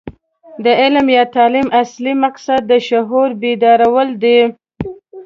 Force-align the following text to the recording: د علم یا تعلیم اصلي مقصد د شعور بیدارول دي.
د 0.63 0.65
علم 0.81 1.05
یا 1.17 1.23
تعلیم 1.35 1.67
اصلي 1.81 2.13
مقصد 2.23 2.59
د 2.71 2.73
شعور 2.87 3.29
بیدارول 3.41 4.09
دي. 4.23 4.39